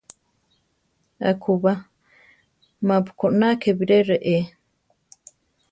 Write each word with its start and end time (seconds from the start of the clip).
Akúba: 1.31 1.73
mapu 2.87 3.11
koná 3.19 3.49
ké 3.61 3.69
biré 3.77 3.99
reé. 4.09 4.39